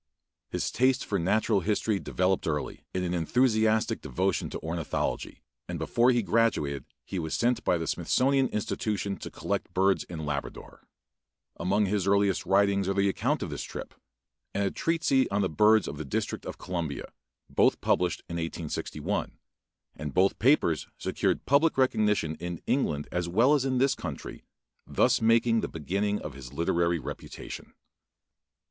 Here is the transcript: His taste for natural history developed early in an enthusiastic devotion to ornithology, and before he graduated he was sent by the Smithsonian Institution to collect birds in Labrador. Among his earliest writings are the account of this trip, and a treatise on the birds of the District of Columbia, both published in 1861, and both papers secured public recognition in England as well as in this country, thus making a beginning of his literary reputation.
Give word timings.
His 0.49 0.71
taste 0.71 1.05
for 1.05 1.19
natural 1.19 1.59
history 1.59 1.99
developed 1.99 2.47
early 2.47 2.83
in 2.91 3.03
an 3.03 3.13
enthusiastic 3.13 4.01
devotion 4.01 4.49
to 4.49 4.59
ornithology, 4.61 5.43
and 5.69 5.77
before 5.77 6.09
he 6.09 6.23
graduated 6.23 6.85
he 7.05 7.19
was 7.19 7.35
sent 7.35 7.63
by 7.63 7.77
the 7.77 7.85
Smithsonian 7.85 8.47
Institution 8.47 9.15
to 9.17 9.29
collect 9.29 9.71
birds 9.75 10.03
in 10.05 10.25
Labrador. 10.25 10.87
Among 11.57 11.85
his 11.85 12.07
earliest 12.07 12.47
writings 12.47 12.87
are 12.89 12.95
the 12.95 13.09
account 13.09 13.43
of 13.43 13.51
this 13.51 13.61
trip, 13.61 13.93
and 14.55 14.63
a 14.63 14.71
treatise 14.71 15.27
on 15.29 15.43
the 15.43 15.49
birds 15.49 15.87
of 15.87 15.97
the 15.99 16.03
District 16.03 16.47
of 16.47 16.57
Columbia, 16.57 17.11
both 17.47 17.79
published 17.79 18.23
in 18.27 18.37
1861, 18.37 19.37
and 19.95 20.15
both 20.15 20.39
papers 20.39 20.87
secured 20.97 21.45
public 21.45 21.77
recognition 21.77 22.33
in 22.37 22.59
England 22.65 23.07
as 23.11 23.29
well 23.29 23.53
as 23.53 23.65
in 23.65 23.77
this 23.77 23.93
country, 23.93 24.45
thus 24.87 25.21
making 25.21 25.63
a 25.63 25.67
beginning 25.67 26.19
of 26.23 26.33
his 26.33 26.51
literary 26.53 26.97
reputation. 26.97 27.75